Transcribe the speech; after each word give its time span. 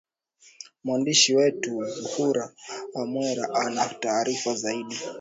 mwandishi 0.83 1.35
wetu 1.35 1.83
zuhra 1.85 2.53
mwera 3.07 3.53
ana 3.55 3.85
taarifa 3.93 4.55
zaidi 4.55 4.95